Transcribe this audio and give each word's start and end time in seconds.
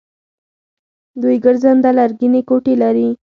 دوی 1.21 1.35
ګرځنده 1.45 1.89
لرګینې 1.99 2.41
کوټې 2.49 2.73
لري. 2.83 3.09